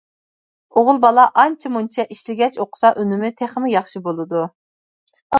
ئوغۇل 0.79 0.99
بالا 1.01 1.25
ئانچە-مۇنچە 1.41 2.05
ئىشلىگەچ 2.15 2.57
ئوقۇسا 2.63 2.91
ئۈنۈمى 3.03 3.29
تېخىمۇ 3.41 3.69
ياخشى 3.75 4.01
بولىدۇ. 4.09 4.41